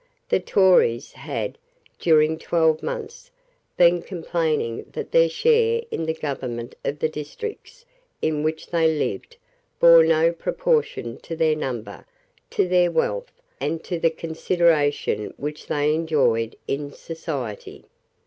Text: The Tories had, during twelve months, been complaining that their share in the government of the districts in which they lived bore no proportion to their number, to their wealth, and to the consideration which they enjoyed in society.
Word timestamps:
The 0.29 0.39
Tories 0.39 1.11
had, 1.11 1.59
during 1.99 2.39
twelve 2.39 2.81
months, 2.81 3.29
been 3.77 4.01
complaining 4.01 4.83
that 4.93 5.11
their 5.11 5.29
share 5.29 5.83
in 5.91 6.07
the 6.07 6.13
government 6.15 6.73
of 6.83 6.97
the 6.97 7.07
districts 7.07 7.85
in 8.19 8.41
which 8.41 8.71
they 8.71 8.91
lived 8.97 9.37
bore 9.79 10.03
no 10.03 10.31
proportion 10.33 11.17
to 11.19 11.35
their 11.35 11.55
number, 11.55 12.05
to 12.49 12.67
their 12.67 12.89
wealth, 12.89 13.31
and 13.59 13.83
to 13.83 13.99
the 13.99 14.09
consideration 14.09 15.35
which 15.37 15.67
they 15.67 15.93
enjoyed 15.93 16.55
in 16.67 16.91
society. 16.91 17.83